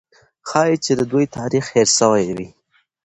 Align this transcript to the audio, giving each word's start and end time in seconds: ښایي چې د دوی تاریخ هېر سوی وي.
ښایي 0.49 0.75
چې 0.85 0.91
د 0.99 1.01
دوی 1.11 1.25
تاریخ 1.37 1.65
هېر 1.75 1.89
سوی 1.99 2.25
وي. 2.37 2.49